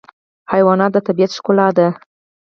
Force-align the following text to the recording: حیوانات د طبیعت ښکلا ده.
حیوانات 0.51 0.91
د 0.93 0.97
طبیعت 1.07 1.31
ښکلا 1.37 1.67
ده. 1.77 1.87